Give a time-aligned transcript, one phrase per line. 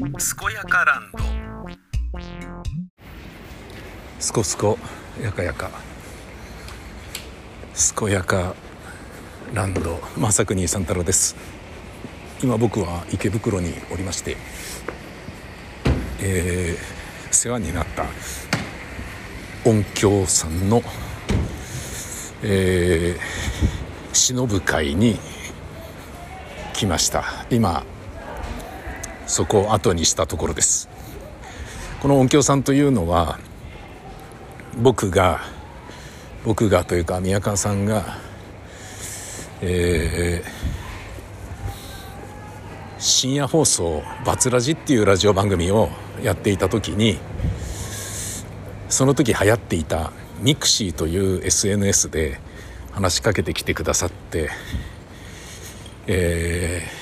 [0.00, 0.08] 健
[0.54, 1.18] やかランド。
[4.18, 4.78] すこすこ
[5.22, 5.70] やかやか。
[7.98, 8.54] 健やか
[9.52, 10.00] ランド。
[10.16, 11.36] 正国三太郎です。
[12.42, 14.38] 今僕は池袋におりまして
[16.18, 18.06] えー、世話になった
[19.68, 20.80] 音響さんの
[22.42, 25.18] えー、忍ぶ会に
[26.72, 27.44] 来ました。
[27.50, 27.84] 今
[29.30, 30.88] そこを後にしたところです。
[32.02, 33.38] この音響さんというのは
[34.82, 35.40] 僕が
[36.44, 38.30] 僕がというか宮川さんが
[39.62, 40.50] えー、
[42.98, 45.90] 深夜放送「バツラジ」っていうラジオ番組を
[46.22, 47.18] やっていた時に
[48.88, 52.40] その時流行っていた mixi という SNS で
[52.92, 54.48] 話しかけてきてくださって
[56.08, 56.99] 「えー、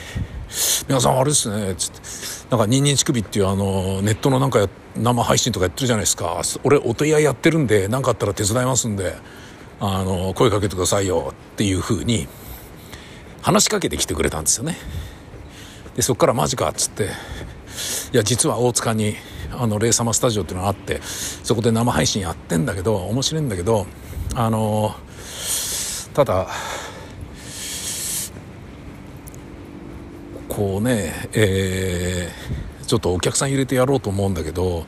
[0.88, 2.48] 皆さんあれですね」つって。
[2.50, 4.66] なんか「ニンニン乳首」っていうあのネットのなんか
[4.96, 6.40] 生配信とかやってるじゃないですか。
[6.64, 9.14] 俺お手合いやってるんで何かあったら手伝いますんで
[9.80, 12.26] あの声かけてくださいよっていうふうに
[13.42, 14.78] 話しかけてきてくれたんですよね。
[15.94, 17.10] でそこから「マジか」っつって
[18.12, 19.14] 「いや実は大塚に
[19.52, 23.86] あのレイサマスタジオっていうのがあってそこで生配信やってんだけど面白いんだけど
[24.34, 24.94] あの
[26.14, 26.48] ただ
[30.58, 34.84] こうねえー、ちょっとお客さん入れてやろうと思うんだけど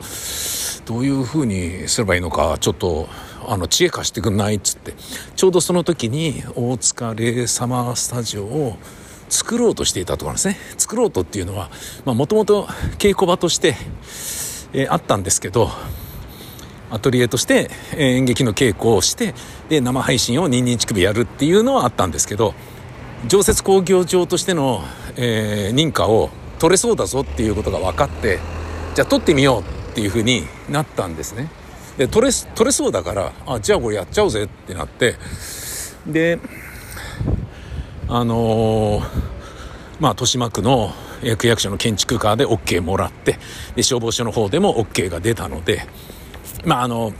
[0.83, 3.07] どういうふうにすればいいのかちょっと
[3.47, 4.93] あの知恵貸してくんないっつって。
[5.37, 8.75] ちょうどその時に大塚レイサマースタジオを
[9.29, 10.57] 作ろうとしていたところですね。
[10.77, 11.69] 作ろうとっていうのは
[12.03, 12.65] もともと
[12.97, 13.77] 稽古場として
[14.73, 15.69] えー、あったんですけど
[16.89, 19.33] アトリエとして、え、演劇の稽古をして
[19.69, 22.53] で生配信をニンニン乳首やるっていうのはあったんですけど
[23.27, 24.81] 常設工業場としての、
[25.15, 28.39] えー、認可を取れそうだぞっていうことが分かって
[28.95, 31.49] じゃあ取ってみようっていうふうになったんですね。
[31.97, 35.15] で取れ取れそうだからあじゃあこれやっちゃおうぜってなって
[36.07, 36.39] で
[38.07, 39.03] あのー、
[39.99, 40.93] まあ豊島区の
[41.37, 43.37] 区役所の建築課で OK もらって
[43.75, 45.85] で消防署の方でも OK が出たので
[46.65, 47.13] まああの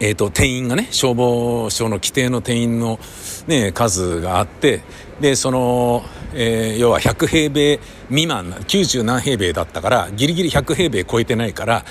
[0.00, 2.98] えーと、定員がね消防署の規定の定員の、
[3.46, 4.82] ね、数があって
[5.20, 6.02] でその、
[6.34, 11.84] えー、要は100平米未満90何平米だったからギリギリ100平米超えてないから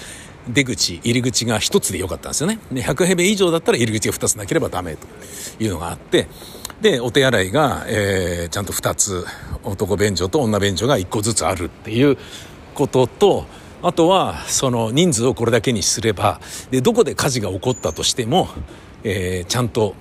[0.47, 2.59] 出口入り口が1つでよかったんですよね。
[2.71, 5.05] で100平米以上だったら入り口が2つなければダメと
[5.59, 6.27] いうのがあって
[6.81, 9.25] でお手洗いが、えー、ちゃんと2つ
[9.63, 12.17] 男便所と女便所が1個ずつあるっていう
[12.73, 13.45] ことと
[13.83, 18.49] あとはその人数をこれだけにすればでどこで火事が起こったとしても、
[19.03, 19.95] えー、ちゃんと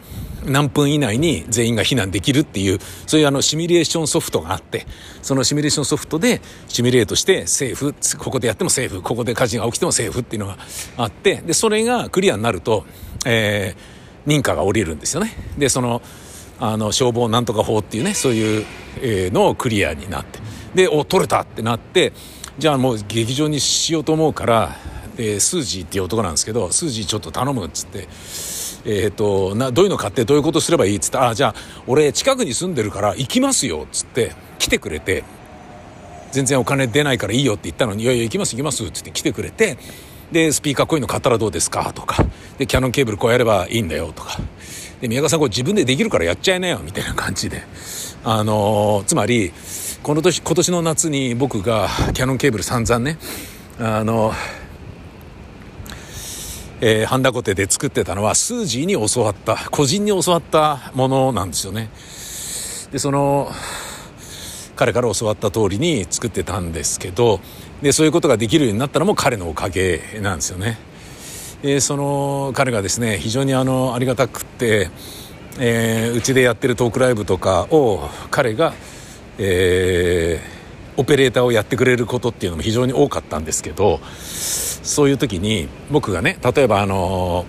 [0.44, 4.86] 何分以内に全員が避難できるっていうそういうあのシミュレーションソフトがあって
[5.22, 10.56] そのシミュレーションソフトでシミュレートしてセーフここでやってもセーフここで火事が起きてもセーフっていうのが
[10.97, 12.84] あってでそれがクリアになると、
[13.26, 15.32] えー、認可が下りるんですよね。
[15.59, 16.00] でその
[16.59, 18.65] あの消防なんとか法っていうねそういう
[19.32, 20.38] のをクリアになって
[20.75, 22.15] でお取れたってなって
[22.59, 24.77] じゃあもう劇場にしようと思うから
[25.17, 28.09] でスージーっていう男なんですけどスージーちょっと頼むっつって。
[28.89, 31.55] えーと、などういうの買ってどういうことすればいいっつって「あじゃあ
[31.89, 34.31] 俺近くに住んでるから行きますよ」っつって
[34.61, 35.25] 来てくれて
[36.31, 39.77] 「全然お金出ないからいいよ」って言ったのに「いやいや行きます行きます」っつって来てくれて
[40.31, 41.93] でスピーカーこういうの買ったらどうですか？
[41.93, 42.25] とか
[42.59, 44.39] でキャノンケーブルこうやればいいんだよとか
[45.00, 47.65] で宮川さんこれ自分でできるからやっちゃいなよみたいな感じで
[48.22, 49.53] あのー、つまり
[50.03, 53.19] この年今年の夏に僕がキャノンケーブル散々ね
[53.79, 54.33] あの
[56.81, 61.89] えー、ハンダコテで作ってたのはスージーに教わった個人に教わったものなんですよね。
[62.93, 63.51] でその
[64.77, 67.41] 彼から教わった通りに作ってたんですけど
[67.81, 70.78] でそういうことができるようになったのも彼のおかげなんですよね。
[71.63, 74.91] えー、その彼がですね非常にあのありがたくって
[75.59, 78.75] うち、でやってるトークライブとかを彼が、
[79.38, 87.44] えー、オペレーターをやってくれることっていうのも非常に多かったんですけどそういう時に僕がね例えばあの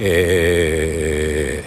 [0.00, 1.64] え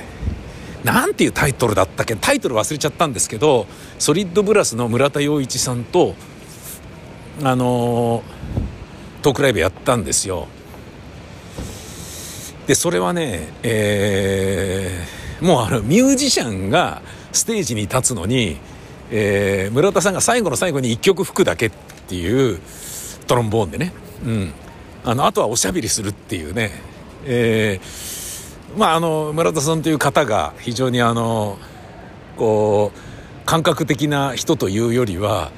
[0.83, 3.67] ー、なんていうタイトルだったっけタイトル忘れちゃったんですけど
[3.99, 6.15] ソリッドブラスの村田洋一さんと
[7.43, 8.23] あの
[9.21, 10.47] トークライブやったんですよ。
[12.67, 17.01] でそれはね、えー、もうあのミュージシャンが
[17.31, 18.57] ステージに立つのに、
[19.11, 21.71] えー、村田さんが最後の最後に1曲吹くだけっ
[22.07, 22.59] ていう
[23.27, 23.93] トロンボーンでね、
[24.25, 24.53] うん、
[25.03, 26.71] あのあとはおしゃべりするっていうね、
[27.25, 31.57] えー、まああの村田さんという方が非常にあの
[32.37, 35.51] こう感覚的な人というよりは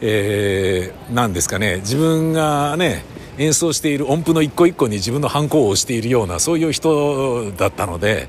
[0.00, 1.76] えー、なんですかね。
[1.76, 3.04] 自分がね
[3.38, 8.28] 演奏している音符の一個一個に自分のハンコをしているようなそういう人だったので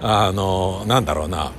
[0.00, 1.52] あのなんだろうな。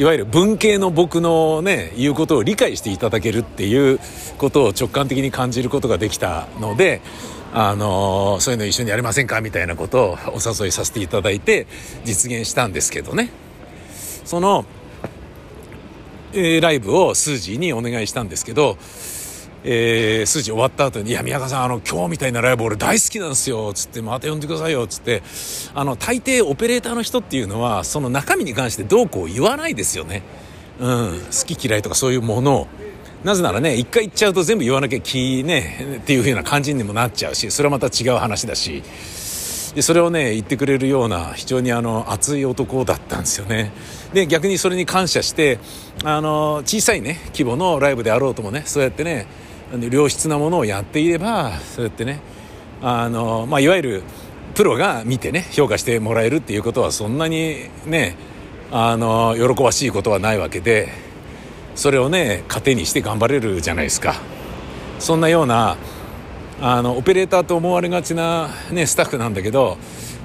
[0.00, 4.00] いわゆる文系の僕のね言うことを理解していただけるっていう
[4.38, 7.02] ことを直感的に感じることができたので
[7.52, 11.66] あのそういうの一緒にやりませんかみたいなことをお誘いさせていただいて
[12.06, 13.28] 実現したんですけどね。
[14.24, 14.64] その、
[16.32, 18.78] えー、ライブをスージーにお願いしたんですけど
[19.62, 25.22] えー、数字終わった後に「いや宮川さんあの今日みたいなライブ俺大好きなんですよ」つって「また呼んでくださいよ」つって
[25.74, 30.22] あの大抵オペレーターの人っていうのはその中身に関してどうこう言わないですよね。
[30.78, 32.66] うん、好き嫌いとかそういうものを
[33.22, 38.82] なぜならね一回言っちゃうと全部言わなきゃ気ねっていう風な感じにもなっちゃうしそれはまた違う話だし
[39.74, 43.72] でそれをね言ってくれるような非常にあの熱い男だったんですよね
[44.14, 45.58] で逆にそれに感謝して
[46.02, 49.26] あの小さいね規模のライブであろうともねそうやってね
[49.90, 52.20] 良質なものをやっていればそうやってね
[52.82, 54.02] あの、まあ、いわゆる
[54.54, 58.16] プロが見てね評価してもらえるっていうことはそんなにね
[58.72, 60.88] あの喜ばしいことはないわけで
[61.74, 64.14] それをね糧にして頑張れるじゃないですか。
[64.98, 65.76] そんなような
[66.60, 69.78] あのオペレーターと思われがちな、ね、スタッフなんだけど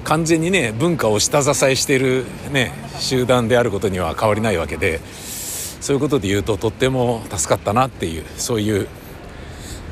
[0.04, 5.00] 完全にね文化を下支えしている、ね、集団であることには変わりないわけで
[5.80, 8.88] そういうことで言うととっても助かったなっていうそういう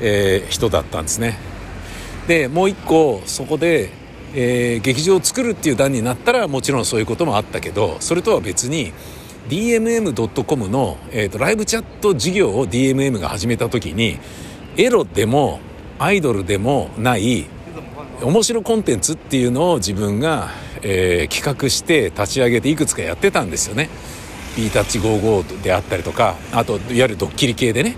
[0.01, 1.37] えー、人だったんですね
[2.27, 3.89] でもう一個そこで、
[4.33, 8.93] えー、劇場を作るっていう段になったらもちろんそういうこともあったけどそれとは別に
[9.49, 14.17] DMM.com の、えーと、ライブチャット事業を DMM が始めた時に
[14.77, 15.59] エロでも
[15.99, 17.45] アイドルでもない
[18.21, 20.49] 面白コンテンツっていうのを自分が、
[20.81, 23.89] えー、企画して立ち上げていくつかやってたんですよね。
[24.55, 27.97] B タッチ55であったりとかあといわゆるドッキリ系でね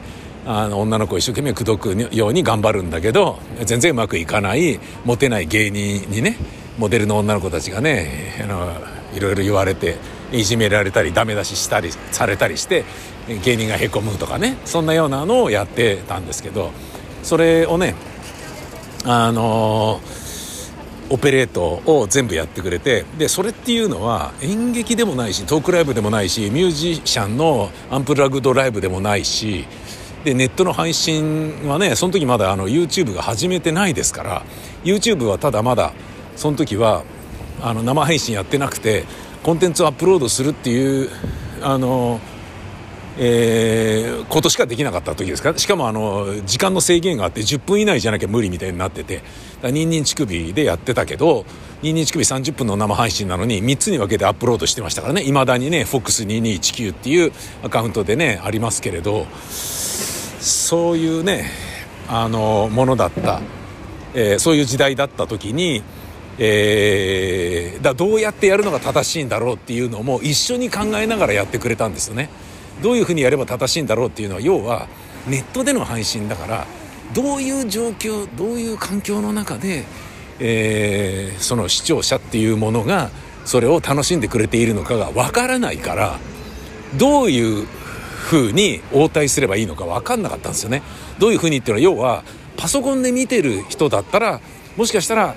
[0.49, 6.37] あの女の子を一生懸命口説くように頑張るんだけど全然うまくいかないモテない芸人にね
[6.77, 8.71] モデルの女の子たちがねあの
[9.13, 9.97] いろいろ言われて
[10.31, 12.85] いじめられたりダメ出ししたりされたりして
[13.43, 16.71] 芸人がへこむとかねそんなようなのをやってたんですけど
[17.23, 17.95] それをね
[19.03, 19.99] あの
[21.09, 29.65] オペレートを全部やってくれてでそれっていうのは演劇でもないしトークライブでもないしミュージシャンのアンプラグドライブでもないし
[30.27, 34.43] でネットの配信はねその時まだあの YouTube が始めてないですから
[34.83, 35.93] YouTube はただまだ
[36.35, 37.05] その時は
[37.61, 39.05] あの生配信やってなくて
[39.41, 41.09] コンテンツをアップロードするっていう
[41.61, 42.19] あの
[43.19, 45.57] えー、ことしかできなかった時ですか。
[45.57, 49.23] しかもあの時間の制限があって10分以内じゃなきゃ無理みたいになってて
[49.63, 51.43] ニンニン乳首でやってたけど
[51.81, 55.23] ニンニン乳首30分の生配信なのに3つに分けてアップロードしてましたからね。
[55.23, 57.31] いまだにね FOX2219 っていう
[57.63, 59.25] アカウントでねありますけれど。
[60.39, 61.49] そういうね
[62.07, 63.41] あのものだった、
[64.13, 65.83] えー、そういう時代だった時に、
[66.37, 72.29] えー、だどうやってやるのが正しいんだろうっていうのも一緒に考えながらやってくれたんですよね。
[72.81, 74.87] どういうふうにやれば正しいんだろうっていうのは要は
[75.27, 76.67] ネットでの配信だから
[77.13, 79.85] どういう状況どういう環境の中で、
[80.39, 83.09] えー、その視聴者っていうものが
[83.45, 86.19] それを楽しんでくれているのかがわからないから
[86.97, 87.67] どういう
[88.17, 90.81] 風に応対すればいいのか分かんなかったんですよね。
[91.19, 92.23] どういう風にっていうのは要は
[92.57, 94.41] パソコンで見てる人だったら
[94.75, 95.35] もしかしたら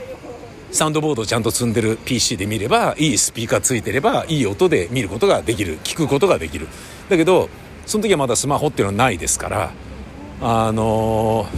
[0.72, 5.78] サウンドボードをちゃんと積んでる PC で見ればいいスピーカーついてればいい音で見ることができる。
[5.84, 6.68] 聞くことができる。
[7.08, 7.48] だけど
[7.86, 9.72] その時はまだスマホっていうのはないですから
[10.40, 11.48] あのー、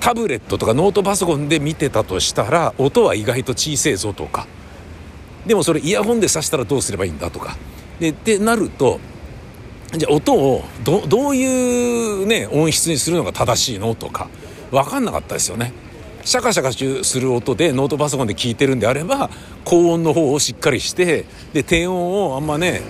[0.00, 4.46] タブレットとかノートパソコンで見てたとしたら音は意外と小せえぞとか。
[5.46, 7.56] でもそれイヤホンで挿したらどうすればいいんだとか。
[8.00, 9.00] でってなると
[9.92, 14.28] じゃあ音をどどういうね音質にするのが正しいのとか
[14.70, 15.72] 分かんなかったですよね。
[16.24, 19.30] シャカシャカする音でノートパソコンで聞いてるんであれば
[19.64, 21.24] 高音の方をしっかりして
[21.54, 22.82] で低音をあんまね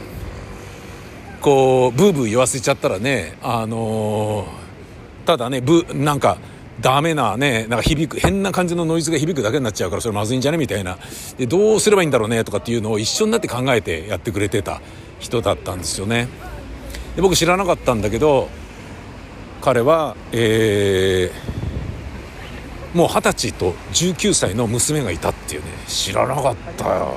[1.41, 6.39] こうブーブー言わせちゃったらねあのー、ただねブなんか
[6.81, 10.99] ダメなねなんか響く変な感じのノイズが響くだけになっちゃうからそれまずいんじゃねみたいな。
[11.37, 14.81] でどうすればいいんだろうねとかっていうのを一緒になって考えてやってくれてた
[15.19, 16.29] 人だったんですよね。
[17.17, 18.49] で僕知らなかったんだけど
[19.61, 25.69] 彼はえー、もう二十歳と19歳の娘がいたっていうね。
[25.89, 27.15] 知らなかったよ。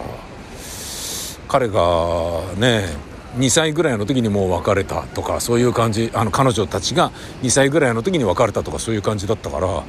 [1.47, 7.11] 彼がね2歳ぐらいの時にもう別れたとかそういう感じあの彼女たちが
[7.43, 9.83] 2歳ぐらいの時に別れたとかそういう感じだったから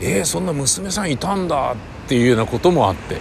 [0.00, 3.18] えー、そんな娘さんいたんだっていうようなこともあって、う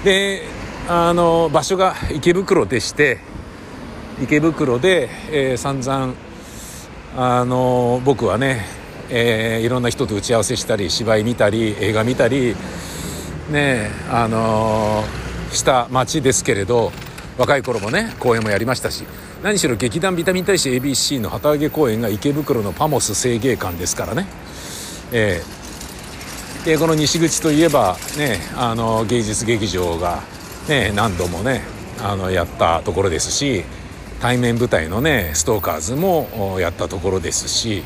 [0.00, 0.42] ん、で
[0.88, 3.18] あの場所が池袋でして
[4.22, 6.14] 池袋で、えー、散々
[7.16, 8.64] あの僕はね、
[9.10, 12.54] えー、いろんな人と打ち合わせしたり芝居見たり映画見たり
[13.50, 15.02] ねあの
[15.50, 16.92] した街ですけれど
[17.38, 19.04] 若い頃もね公演もやりましたし
[19.42, 24.26] 何しろ劇団ビタミン大使 ABC の旗揚げ公演が池袋のパモス青芸館ですからね、
[25.12, 30.22] えー、でこの西口といえばねあの芸術劇場が、
[30.68, 31.62] ね、何度もね
[32.02, 33.64] あのやったところですし
[34.20, 37.84] 対面舞台のねストーカーズもやったところですし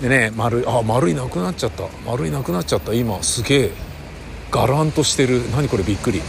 [0.00, 1.84] でね丸いあ丸いなくなっちゃった。
[2.06, 2.94] 丸いなくなっちゃった。
[2.94, 3.70] 今すげえ
[4.50, 5.42] ガランとしてる。
[5.50, 6.22] 何これびっくり。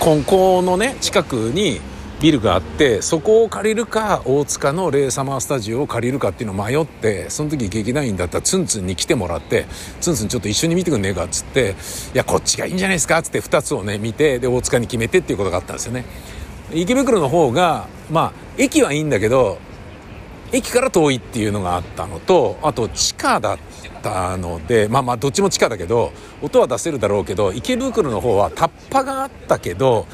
[0.00, 1.78] ここのね近くに
[2.22, 9.66] ビルがあってそこを借りるか大塚のレイサマースタジオを借りるかっていうのを迷ってその時劇団員だったツンツンに来てもらって
[10.00, 11.74] ツンツンちょっと一緒に見てくんねえかっつって
[12.14, 16.06] いやこっちがいいんじゃないですかっつって2つをね見てで大塚に決めてっていうことがあったんですよね。
[16.72, 19.58] 池袋の方がまあ駅はいいんだけど
[20.52, 23.58] 駅から遠いっていうのがあったのとあと地下だっ
[24.02, 30.06] たのでまあまあどっちも地下だけど音は出せるだろうけど池袋の方はタッパがあったけど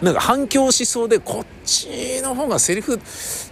[0.00, 2.98] なんか反響しそうでこっちの方がセリフ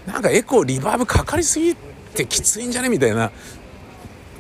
[0.07, 1.77] なんかエコーリバーブかかりすぎ
[2.15, 3.31] てきついんじゃねみたいな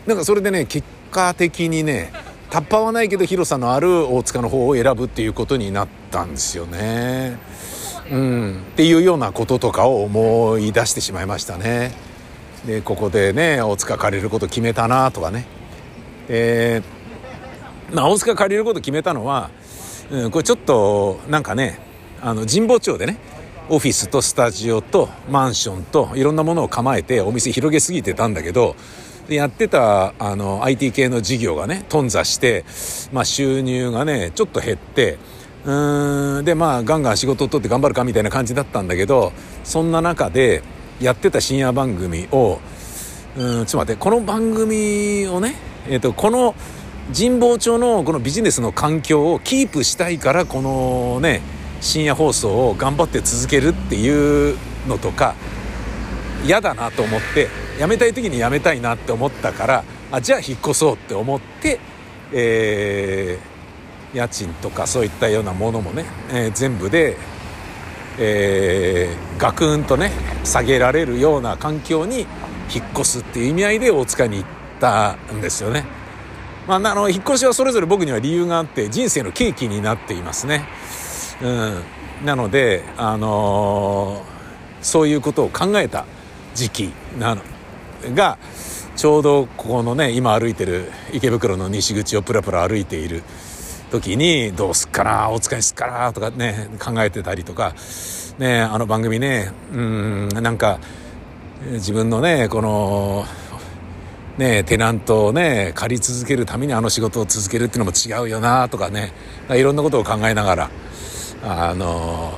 [0.06, 2.12] なんかそれでね結果的にね
[2.50, 7.38] タッパはないけど広さのある大塚の方を選ぶっていうことになったんですよね。
[8.10, 11.92] うん、っていうようなこととかを思い出してしまいましたね。
[12.66, 15.46] でここでね大塚借りること決めたなとかね。
[16.28, 19.50] えー、まあ、大塚借りること決めたのは、
[20.10, 21.80] うん、これちょっとなんかね
[22.22, 23.18] あの神保町でね
[23.68, 28.76] オフィスとスタジオとマンションといろんなものを構えてお店広げすぎてたんだけど
[29.28, 32.64] やってたあの IT 系の事業がね頓挫して、
[33.12, 35.18] まあ、収入がねちょっと減って
[35.64, 40.62] うんでまあガンガン仕事を取って頑張るかみたいな感じだったんだけどそんな中で
[41.00, 42.60] やってた深夜番組を
[43.36, 45.54] うんちょっと待ってこの番組をね、
[45.88, 46.54] えーと、この
[47.16, 51.40] 神保町のこのビジネスの環境をキープしたいからこのね
[51.80, 55.34] 深夜放送を頑張って続けるっていうのとか
[56.44, 61.80] 嫌だなと思って辞めたい時に辞めたいなって思ったからあじゃあ引っ越そうって思って、
[62.32, 63.50] えー
[64.14, 67.16] 家賃とかそういったようなものもね、えー、全部で、
[68.18, 70.10] えー、ガクンとね
[70.44, 72.26] 下げられるような環境に
[72.74, 74.48] 引っ越すっていう意味合いで大塚に行っ
[74.80, 75.84] たんですよね。
[76.66, 80.66] まあ、あの引っ越しはそれぞれ僕には理由があって人生の契機になっていますね。
[81.42, 81.82] うん、
[82.24, 86.04] なので、あのー、そういうことを考えた
[86.54, 87.42] 時期なの
[88.14, 88.38] が
[88.96, 93.22] ちょうどここのね今歩いてる池袋の西口をプラプラ歩いている
[93.90, 97.74] 時にどうすっかなお使いすっかなとかね考えてたりとか
[98.38, 100.78] ねあの番組ねうんなんか
[101.72, 103.24] 自分のねこの
[104.38, 109.12] ねテナントをね借り続けるためにあの仕事を続けるっていうのも違うよなとかね
[109.50, 110.70] いろんなことを考えながら
[111.42, 112.32] あの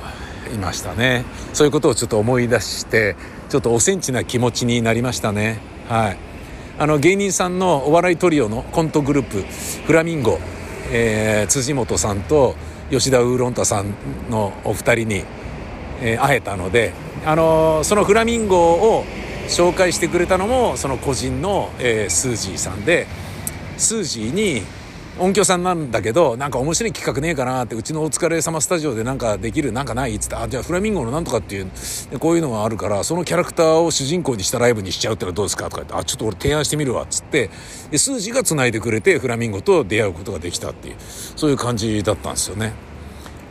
[0.53, 1.25] いましたね。
[1.53, 3.15] そういうことをちょっと思い出して
[3.49, 5.59] ちょっとおセンチな気持ちになりましたね。
[5.89, 6.17] はい。
[6.77, 9.43] あの芸人さんのお笑いトリオのコントグループ
[9.85, 10.39] フラミンゴ。
[10.91, 12.55] えー、辻本さんと
[12.89, 13.93] 吉田ウーロンタさん
[14.29, 15.23] のお二人に、
[16.01, 16.93] えー、会えたので、
[17.25, 19.05] あのー、そのフラミンゴを
[19.47, 23.07] 紹介してくれたのもその個人の、えー、スージーさんで
[23.77, 24.61] スージーに
[25.19, 31.69] 音響さんなんだけどなんか面白い企画ねえかなってうちのお疲れ様スタジオでなんかできるなんかないっつってあじゃあフラミンゴのなんとかっていう
[32.19, 37.51] こういうのがあるからそのキャラクターを主人公にしたライブにしちゃうってのはどうですかとか言ってあちょっと俺提案してみるわっつって
[37.91, 42.73] で数字がつないでくれてフラミンゴと出会うことができたっていうそういう感じだったんですよね。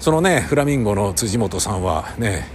[0.00, 2.48] そのねフラミンゴの辻本さんはね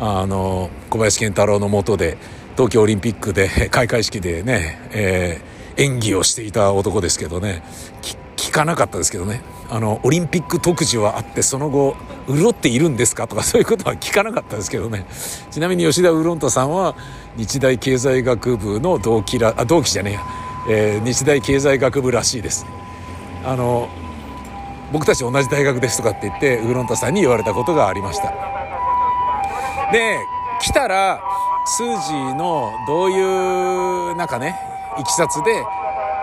[0.00, 2.18] あの小林健太郎のもとで
[2.56, 7.62] 東京オリンピックで開会式でね、えー、演技をしていた男ですけどね
[8.36, 9.42] 聞かなかったですけどね。
[9.70, 11.96] あのオリンピック特需はあってその後
[12.28, 13.26] 潤っているんですか？
[13.26, 15.06] とかそういうことは聞かなかったですけどね。
[15.50, 16.94] ちなみに吉田ウーロンタさんは
[17.36, 20.20] 日大経済学部の同期らあ同期じゃねえや、
[20.68, 22.66] えー、日大経済学部らしいです。
[23.44, 23.88] あの
[24.92, 28.30] 僕たち同じ大学ですとかって言ってウーロンタさんに言われたことがありました。
[29.90, 30.18] で
[30.60, 31.20] 来たら
[31.64, 34.54] スージーのどういうなんかね
[34.98, 35.64] いきさつで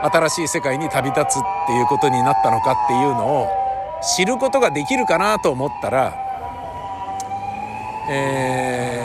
[0.04, 3.48] 新しい世界に旅立つってていうことになったのかっていうのを
[4.18, 6.16] 知ることができるかなと思ったら、
[8.10, 9.04] え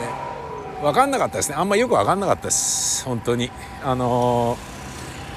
[0.79, 1.55] ー、分かんなかったですね。
[1.55, 3.05] あんまよく分かんなかったです。
[3.05, 3.51] 本当に。
[3.83, 4.57] あの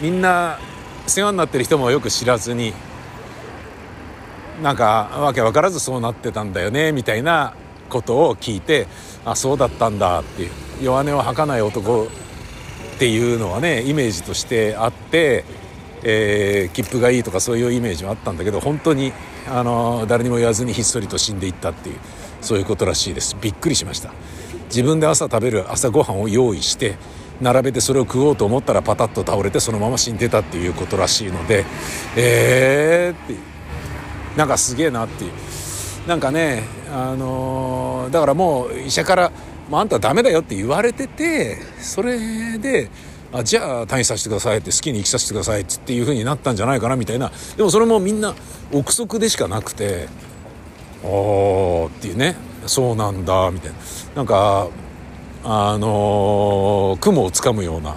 [0.01, 0.59] ー、みんな
[1.07, 2.73] 世話になってる人もよく知らずに
[4.63, 7.53] なんかわけ分からずそうなってたんだよねみたいな
[7.91, 8.87] ことを聞いて
[9.27, 10.51] あそうだったんだっていう
[10.83, 12.07] 弱音を吐かない男っ
[12.99, 15.45] ていうのはねイメージとしてあって、
[16.03, 19.13] えー、切符がいいとかそういうイメージはあったんだけど本当に
[19.49, 21.97] あの誰にも言わずにひっそりと死んでいったっていう
[22.41, 23.37] そういうことらしいです。
[23.41, 24.13] びっくりしました。
[24.69, 26.97] 自分で朝食べる朝ごはんを用意して
[27.41, 31.65] 並べてそれを食おうと思ったらパタッと倒れてそのまま死んでたっていうことらしいので
[32.17, 33.35] えーって
[34.37, 35.33] なんかすげえなっていう。
[36.09, 39.33] なんかねあの、だからもう医者から
[39.71, 42.89] 「あんたダメだよ」って言われててそれで
[43.33, 47.31] あじゃあ退院させてくださいって好きに生きさせてくださいっていう風になったんじゃないかなみたいな。
[47.57, 48.35] でもそれもみんな
[48.73, 50.09] 憶測でしかなくて
[51.05, 53.77] 「おー」っていうね「そうなんだ」みたいな。
[54.17, 54.69] なんか
[55.45, 57.97] あのー、雲をつかむような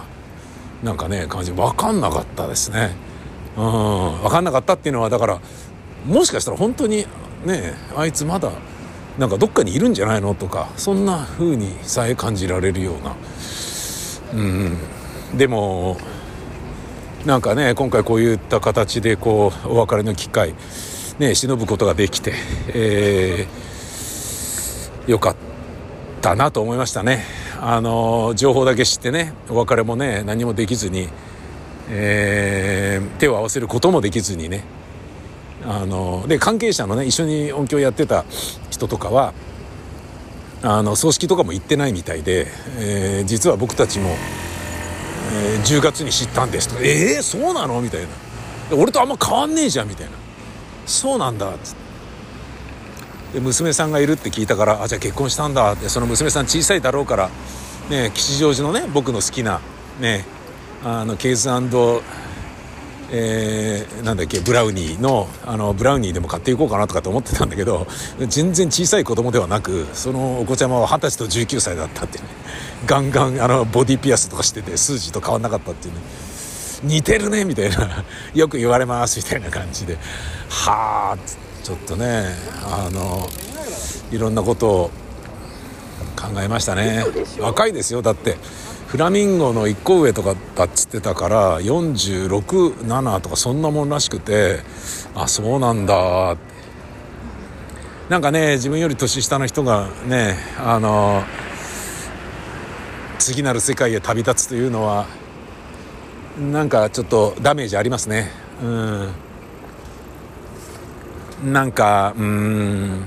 [0.82, 1.52] なんかね感じ。
[1.52, 2.94] 分かんなかったですね。
[3.56, 4.22] うん。
[4.22, 5.40] 分かんなかったっていうのはだから
[6.06, 7.06] もしかしたら本当に
[7.44, 8.52] ねあいつまだ
[9.18, 13.16] なんかどっかにいるんじゃないのとかそんな風にさえ感じられるような。
[14.34, 14.78] うん。
[15.34, 15.96] でも
[17.26, 20.54] なんかね今回こういった形でこうお別れの機会
[21.18, 22.34] ね忍ぶことができて、
[22.68, 25.36] えー、よかっ
[26.20, 27.24] たなと思いましたね。
[27.60, 31.08] あの情報だけ知ってねお別れもね何もできずに、
[31.88, 34.64] えー、手を合わせることもできずにね
[35.64, 38.24] あので関係者のね一緒に音響やってた
[38.70, 39.32] 人とかは
[40.62, 42.46] あの葬式とかも行ってないみたいで、
[42.78, 44.14] えー、実は僕たちも、
[45.32, 46.74] えー、10月に知ったんですと。
[46.76, 48.08] か「えー、そうなの?」みたいな
[48.76, 50.12] 「俺とあんま変わんねえじゃん」みたいな
[50.86, 51.74] 「そうなんだ」っつっ
[53.32, 57.30] てで娘さんがいるって聞いたから「あじゃあ結婚したんだ」ってその娘さん小さいだろうから
[57.88, 59.60] ね吉祥寺のね僕の好きな
[60.00, 60.24] ね
[60.84, 61.48] あのケーズ
[63.14, 67.86] えー、なんだっけブラウニーのあのブラウニーでも買っていこうかなとかと思ってたんだけど
[68.26, 72.24] 全然小さい子供ではなくそのお子ちゃまは二十歳と19歳だったってね。
[72.86, 76.00] ガンガンあのボディピアスとかしてて数字と変わんなかったっていうね。
[76.84, 78.04] 似てるねみたいな。
[78.34, 79.98] よく言われますみたいな感じで。
[80.48, 81.18] はあ
[81.62, 82.34] ちょっとね
[82.64, 83.28] あの
[84.10, 84.90] いろんなことを
[86.16, 87.04] 考えましたね。
[87.38, 88.38] 若いですよだって。
[88.92, 94.60] フラミンゴの1個上とかだっつってたから467とかそんなもんらしくて
[95.14, 96.36] あそうなんだ。
[98.10, 101.22] なんかね自分より年下の人がねあの
[103.18, 105.06] 次なる世界へ旅立つというのは
[106.38, 108.30] なんかちょっとダメージありますね。
[108.62, 108.66] う
[111.46, 111.50] ん。
[111.50, 113.06] なんかうん。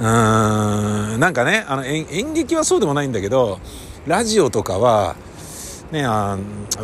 [0.00, 1.20] うーん。
[1.20, 3.60] なんかねあの演劇はそうでもないんだけど
[4.06, 5.16] ラジオとかは
[5.90, 6.38] ねあ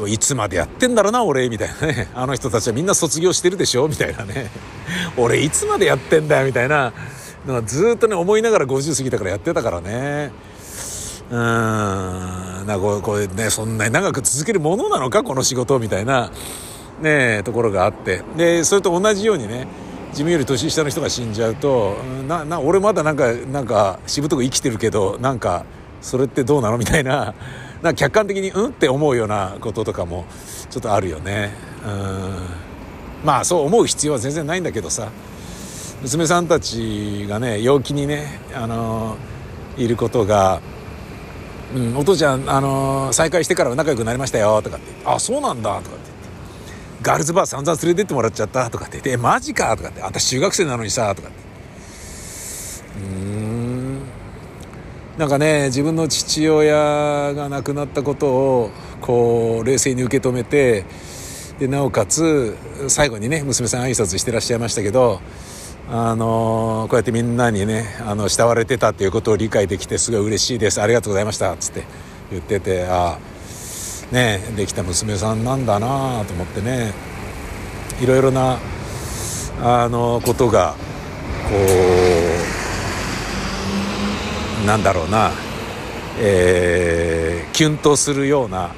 [0.07, 2.09] いつまでやってんだろうな俺みたいなね。
[2.15, 4.51] あの人たちはみんな卒業してるでしょみたいなね。
[5.17, 6.93] 俺いつまでやってんだよみたいな
[7.47, 10.33] のがずっとね思いながら50過ぎたからやってたからね。
[11.31, 11.39] うん。
[11.39, 16.31] なんかこれねそんなに長く続けるものなのかこの仕事みたいな
[17.01, 18.23] ねところがあって。
[18.37, 19.67] でそれと同じようにね
[20.11, 21.95] 自分より年下の人が死んじゃうと
[22.29, 25.65] なな俺まだなんかなんかしぶとく生きてるけどなんか
[26.03, 26.79] それってどうなの？
[26.79, 27.35] みたいな
[27.83, 28.71] な客観的にうん？
[28.71, 30.25] って思うようなこととかも
[30.71, 31.53] ちょっとあるよね。
[31.85, 32.35] うん。
[33.25, 35.09] まあそう思う必要は全然ないんだけどさ。
[36.03, 39.17] 娘さんたちがね陽気にねあの
[39.77, 40.61] いることが
[41.77, 46.20] 「うん、お父ちゃん、あの再会してから仲良くなりましたよ」とかって「あそうなんだ」とかって。
[47.03, 51.39] ガールズバー散々連れてってもらっちゃったとかって言って、え、マジかとかって、私中学生なのにさ、とかって。
[52.99, 54.01] うん。
[55.17, 60.85] なんかね、自分の父親が亡くなったことを、こう、冷静に受け止めて、
[61.59, 62.57] で、なおかつ、
[62.89, 65.21] 最後にね、娘さん挨拶してらっしゃいましたけど、
[65.93, 70.81] あのこうやってみんなにね、あの、慕われてたっていうことを理解できて、すごい嬉しいです。
[70.81, 71.57] ありがとうございましたっ。
[71.59, 71.83] つって
[72.31, 73.30] 言ってて、ああ、
[74.13, 76.93] ねできた娘さんなんだなと思ってね
[78.01, 78.59] いろいろな
[79.63, 80.75] あのことが
[81.49, 81.57] こ
[84.63, 85.31] うなんだろうな、
[86.19, 88.71] えー、キュンとするような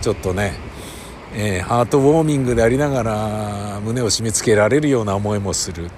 [0.00, 0.54] ちょっとね、
[1.34, 5.90] えー、ハートウォーミングでありながら胸を締め付けられるような思いもする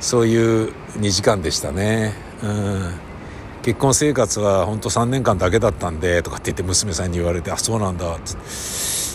[0.00, 2.14] そういう2時間でしたね。
[2.42, 3.09] うん
[3.62, 8.34] 結婚生活は本当3年間だけだったんでとかって言って娘さんに言われてあそうなんだって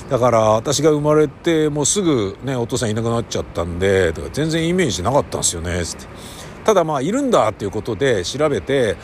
[0.09, 6.05] だから私が生まれてもうすぐねお父さんいなくなっちゃったんでとか全然イメージなかったんですよねつって
[6.63, 8.97] ただまあいるんだっていうことで調べて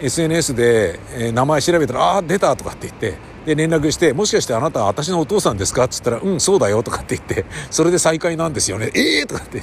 [0.00, 0.98] SNS で、
[1.32, 5.84] 名前調べたら「ああ出た」とかって言ってで、連絡して、もしかしてあなたは私のお父さんですか？
[5.84, 8.90] って言ったら、うん、そうだよとかって言って、それで再会なんですよね。
[8.94, 9.62] ええー、とかって、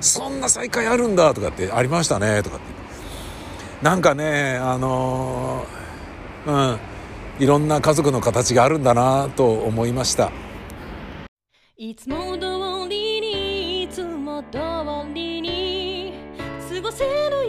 [0.00, 2.79] そんな再会あるんだとかって、ありましたねとかって。
[3.82, 6.78] なんかね、あのー、うん、
[7.42, 10.30] いろんな家族の形があるんだなと思いました。
[11.78, 14.58] いつも通りにいつも通
[15.14, 16.12] りに
[16.68, 17.39] 過ごせる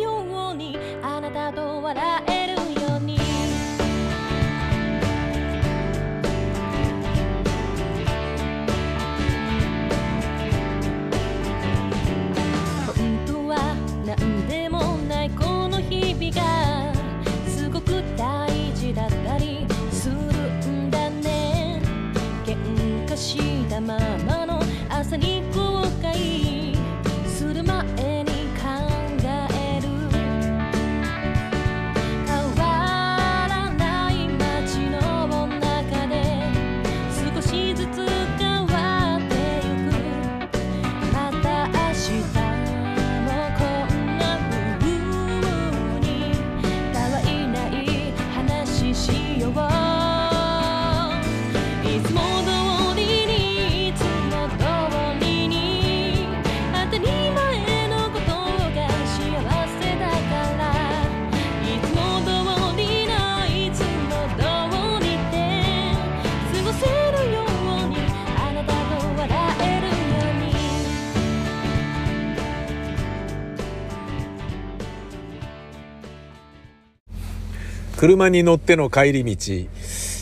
[78.02, 79.70] 車に乗っての帰り道。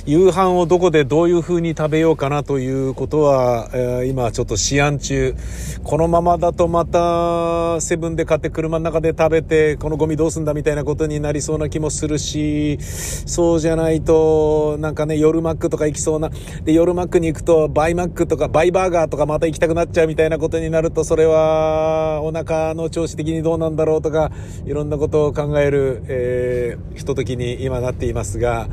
[0.10, 5.36] 夕飯をどこでどういう風に食べようかなということは、えー、今ちょっと思案中。
[5.84, 16.32] このままだとまたセブンで買って車の中で食べて、このゴミどうすんだみたいなことになりそうな気もするし、そうじゃないと、なんかね、夜マックとか行きそうな。
[16.64, 24.32] で、夜マックに行くと、バイマックとか、バイバーガーとかまた行きたくなっちゃうみたいなことになると、それは、お腹の調子的にどうなんだろうとか、
[24.66, 28.70] いろんなことを考える、えー、ひとときに今なっていますが、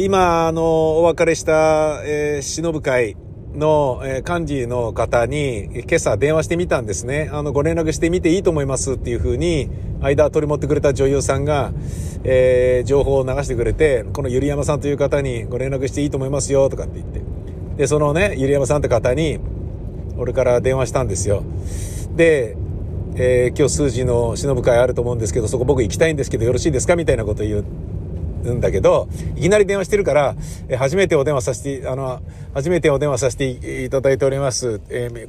[0.00, 3.16] 今、あの、お別れした、えー、忍ぶ会
[3.52, 7.28] の、えー、幹事の方に、今朝電話してみたんですね。
[7.32, 9.68] あの、ご連絡してみていいと思いますっていうふうに、
[10.00, 11.72] 間取り持ってくれた女優さんが、
[12.22, 17.20] えー、情報を流してくれて、このゆりやまさんという方にご連絡していいと思いますよ、とかって言って。
[17.78, 19.40] で、そのね、ゆりやまさんって方に、
[20.16, 21.42] 俺から電話したんですよ。
[22.14, 22.56] で、
[23.16, 27.88] えー、今日数字の忍ぶ会あると思うんですけど、そこ僕行きたいんですけどよろしいですかみたいなこと言って、
[28.44, 30.36] んだけど、いきなり電話してるから、
[30.68, 32.20] え初めてお電話させて、あの、
[32.54, 34.80] 初めてお電話させていただいております。
[34.90, 35.28] えー、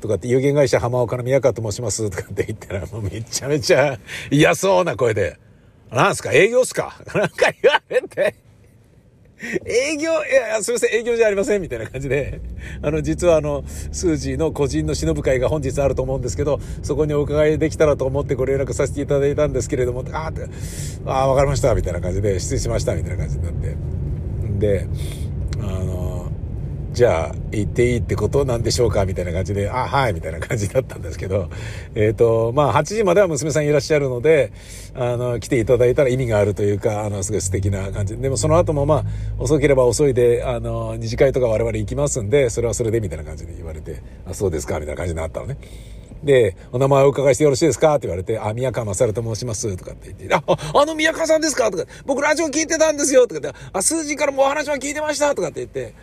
[0.00, 2.10] とかって有限会社浜岡の宮川と申します。
[2.10, 3.98] とかって言ったら、もうめちゃめちゃ
[4.30, 5.38] 嫌そうな声で、
[5.90, 6.32] なんすか？
[6.32, 6.96] 営業っすか？
[7.14, 8.34] なんか言われて。
[9.64, 12.40] 営業、いや、すいません、営業じゃありません、みたいな感じで、
[12.82, 20.30] あの、実はあの、スージーの個人の忍ぶ会が本日あると思うんですけど、そこにお伺いできたらと思ってご連絡させていただいたんですけれども、あ
[21.06, 23.76] あ、ああ、わかりました、みたいな感じで、失礼しました、みたいな感じになって。
[24.58, 24.86] で、
[25.60, 26.19] あの、
[26.92, 29.04] じゃあ行っていいってことなんでしょうか？
[29.06, 31.48] みたいな感じで、あ、はい、みたいな感じだったんですけど、
[31.94, 34.52] えっ、ー、と、まあ8時までは娘さんいらっしゃるので、
[34.94, 39.04] あの、来ていただいたら意味があるというか、あの、すごい素敵な感じで、もその後もまあ、
[39.38, 45.58] 遅ければ遅いで、あの、二次会とか我々行きますんで、それはそれでみたいな感じで言われて、あ、そうですかみたいな感じになったのね。
[46.24, 47.94] で、お名前をお伺いしてよろしいですか？
[47.94, 49.74] って言われて、あ、宮川勝と申します。
[49.76, 51.70] とかって言って、あ、あの宮川さんですか？
[51.70, 53.26] とか、僕ラジオ聞いてたんですよ。
[53.26, 55.34] とかって、あ、数字からもお話は聞いてました。
[55.34, 55.94] とかって言って、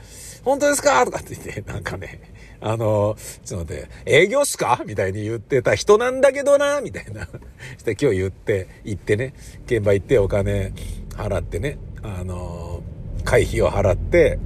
[0.47, 1.03] 本当ですか？
[1.05, 2.21] とかって言って、なんかね、
[2.61, 4.81] あの、ちょっと待って、営業っすか？
[4.85, 7.27] みたいに言ってた人なんだけどな、みたいな。
[7.77, 9.33] して今日言って、行ってね、
[9.65, 10.71] 現場行ってお金
[11.17, 12.81] 払ってね、あの、
[13.25, 14.39] 会費を払って、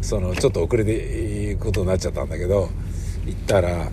[0.00, 2.70] その、ちょっと遅れて行くことになっちゃったんだけど、
[3.26, 3.84] 行ったら、あ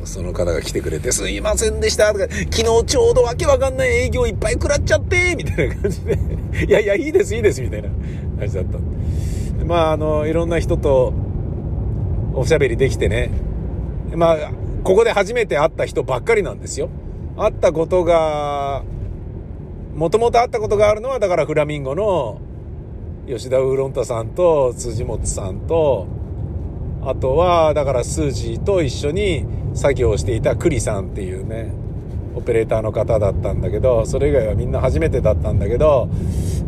[0.00, 6.18] の、その方が来てくれて、すいませんでしたとか、昨日ちょうどわけわかんない営業いっぱい食らっちゃって、みたいな感じで、
[6.66, 7.88] いやいや、いいです、いいです、みたいな
[8.40, 8.78] 感じだった。
[9.66, 11.12] まあ、あの、いろんな人と
[12.34, 13.30] おしゃべりできてね、
[14.14, 14.36] まあ、
[14.82, 16.88] ここで初めて会った人ばっかりなんですよ。
[17.36, 18.82] 会ったことが、
[19.94, 22.40] もともと会ったことがあるのは、だからフラミンゴの
[23.26, 26.06] 吉田ウーロンタさんと辻本さんと、
[27.02, 31.72] あとは、だからスージーと一緒に作業していた栗さんっていうね、
[32.34, 36.08] オペレーターの方だったんだけど、それ以外はみんな初めてだったんだけど、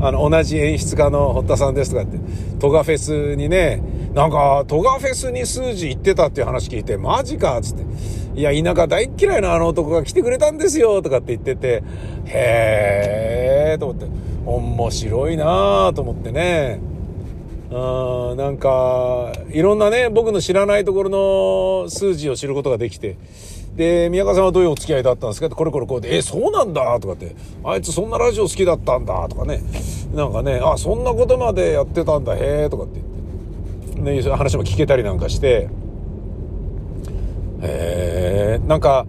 [0.00, 2.18] あの、同じ演出家の堀田さんですとかって、
[2.58, 3.82] トガフェスにね、
[4.14, 7.84] なんか、トガフェスに数字行ってたっていう話聞いて、マジかつって。
[8.34, 11.82] いや、田舎大嫌いなあの男が来てくれたんですよとかって言ってて、
[12.26, 14.06] へーと思って、
[14.44, 16.80] 面白いなーと思ってね。
[17.74, 23.16] あなんか、いろんなね、僕の知らないところの数字を知ることができて、
[23.76, 25.46] で、宮川さんはどういうお付き合いだったんですか？
[25.46, 27.00] ってこれこれこうで、え、そうなんだ！
[27.00, 29.26] とかって、あいつそんなラジオ好きだったんだ！
[29.28, 29.62] とかね、
[30.14, 33.00] なんかね、あ、そんなことまでやってたんだ、へえとかって。
[33.94, 35.68] 言って、ね、話も聞けたりなんかして、
[37.62, 39.06] へえなんか、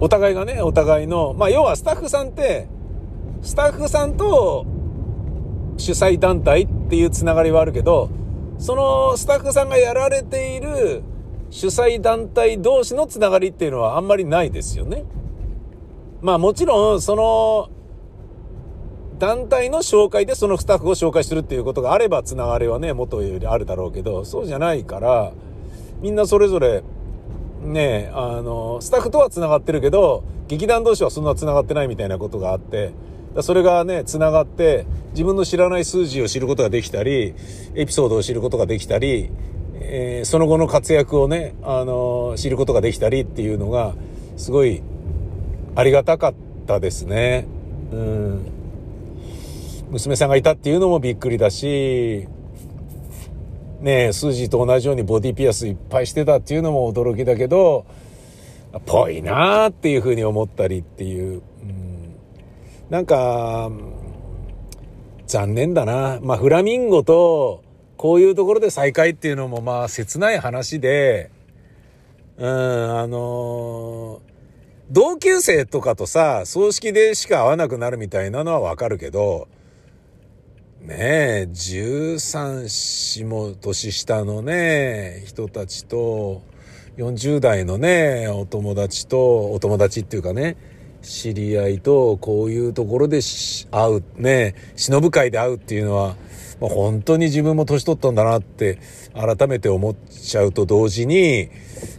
[0.00, 2.68] お互いがね、お互いの、まあ要はスタッフさんって、
[3.40, 4.66] スタッフさんと
[5.78, 8.10] 主催団体っていうつながりはあるけど、
[8.58, 11.02] そのスタッフさんがやられている
[11.52, 15.04] 主催団体同士のつながりっていうのはあんまりないですよね。
[16.22, 17.68] まあもちろん、その、
[19.18, 25.32] 団体の紹介でそのスタッフを紹介するっていうことがあればつながりはね、元よりあるだろうけど、そうじゃないから、
[26.00, 26.82] みんなそれぞれ、
[27.60, 32.92] ね、あの、スタッフとは繋がってるけど、劇団同士はそんな繋がってないみたいなことがあって、
[33.42, 37.34] それがね、繋がって、自分の知らない数字を知ることができたり、
[37.74, 39.30] エピソードを知ることができたり、
[39.84, 43.94] えー、その後の活躍をね、あのー、知ることができたりっていうのが、
[44.36, 44.82] すごい
[45.74, 46.34] ありがたかっ
[46.66, 47.46] たですね。
[47.92, 48.46] うん。
[49.90, 52.26] 娘さんがいたっていうのもびっくりだし、
[53.80, 57.84] ねえ、スージーと同じようにボディピアスいっぱいしてたっていうのも驚きだけど、
[58.86, 61.42] ぽいなーっていうふうに思ったりっていう。
[61.62, 62.14] うん、
[62.90, 63.70] なんか、
[65.26, 66.20] 残念だな。
[66.22, 67.62] まあ、フラミンゴと、
[68.02, 71.30] こういうところで再会っていうのもまあ切ない話で、
[72.36, 72.48] うん、
[72.98, 74.20] あのー、
[74.90, 79.46] 同級生とかとさ、葬式でしか会わなくなるみたいなのはわかるけど、
[80.80, 86.42] ねえ、13、4も年下のね、人たちと、
[86.96, 90.56] 40代のね、お友達と、お友達っていうかね、
[91.02, 93.20] 知り合いとこういうところで
[93.70, 96.16] 会う、ね、忍ぶ会で会うっていうのは、
[96.62, 98.78] まあ、本当に自分も年取ったんだなって
[99.14, 101.50] 改めて思っちゃうと同時に、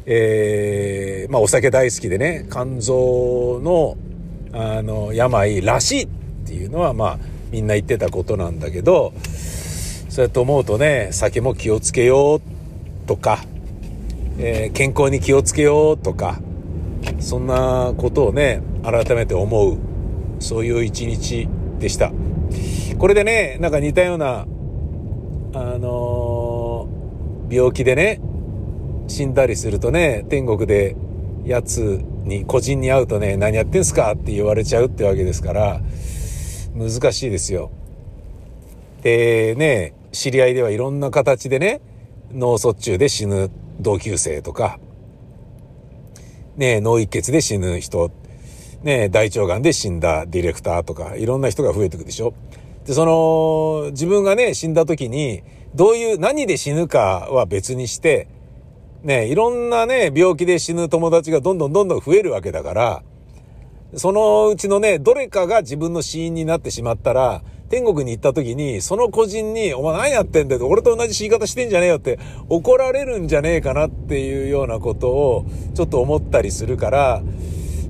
[0.06, 3.98] えー、まあお酒大好きでね、肝臓の、
[4.54, 6.08] あの、病らしいっ
[6.46, 7.20] ていうのはまあ
[7.52, 9.12] みんな言ってたことなんだけど、
[10.08, 12.42] そうやって思うとね、酒も気をつけよう
[13.06, 13.44] とか、
[14.38, 16.40] えー、健康に気をつけようとか、
[17.20, 19.78] そんなことをね、改めて思う、
[20.40, 21.50] そういう一日
[21.80, 22.14] でした。
[22.98, 24.48] これでね、なんか似たような
[25.56, 28.20] あのー、病気でね、
[29.08, 30.96] 死んだりするとね、天国で
[31.46, 35.82] やつに、個人に会うとね、何やってんすかって言われちゃうってわけですから、
[36.76, 37.70] 難しいですよ。
[39.04, 41.82] で、ね、知り合いではいろんな形でね、
[42.32, 44.80] 脳卒中で死ぬ同級生とか、
[46.56, 48.12] ね、脳一血で死ぬ人、
[48.82, 52.34] ね、大腸がんで死んだディレクターとか、いろんな人が増えてくでしょ。
[52.86, 55.44] で、その、自分がね、死んだ時に、
[55.76, 58.28] どういう、何で死ぬかは別にして、
[59.04, 63.04] ね、いろんなね、病気で死ぬ友達がどんどんどんどん増えるわけだから、
[63.96, 72.20] そのうちのね、どれかが自分の死因になってしまったら、天国に行った時に、その個人に、お前何やってんだよ俺と同じ死に方してんじゃねえよって
[72.50, 77.24] 怒られるんじゃねえかなっていうようなことをちょっと思ったりするから、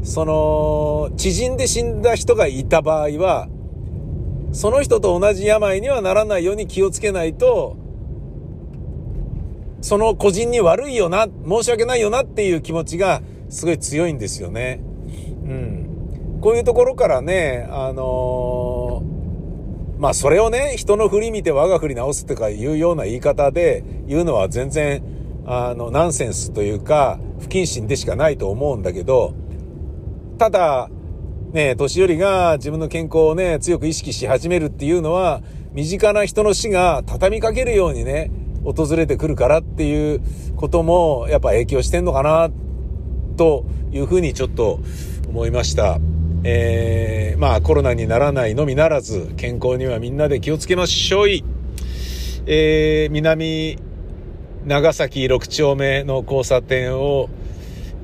[0.03, 3.47] その、知人で死んだ人がいた場合は、
[4.54, 7.76] その人と同じ病にはならないように気をつけないと、
[9.82, 14.80] その個人に悪いよな、申し訳ないよなっていう気持ちがすごい強いんですよね。
[15.44, 16.39] うん。
[16.39, 25.04] こういうところからね、あのー、まあそれをね、人の振り見て我が振り直すとかいうような言い方で言うのは全然、
[25.46, 29.34] あの、ナンセンスというか、不謹慎でしかないと思うんだけど、
[30.38, 30.89] ただ、
[31.54, 38.32] ね、年寄りが自分の健康をね、強く意識し始めるっていうのは、身近な人の死が畳みかけるようにね、
[38.63, 40.22] 訪れてくるからっていう
[40.56, 42.50] ことも、やっぱ影響してんのかな、
[43.38, 44.80] というふうにちょっと
[45.30, 46.00] 思いました。
[46.44, 51.44] えー、まあコロナにならないのみならず、健康にはみんなで気をつけましょうい。
[52.48, 53.78] えー、南
[54.66, 57.30] 長崎6丁目の交差点を、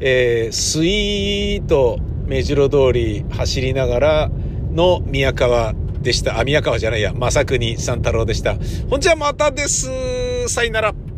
[0.02, 1.98] えー、スイート
[2.30, 4.32] 目白通り走りながら
[4.72, 6.40] の宮川でした。
[6.40, 8.56] あ、宮川じゃないや、正国三太郎でした。
[8.88, 10.48] ほんじゃまたです。
[10.48, 11.09] さよなら。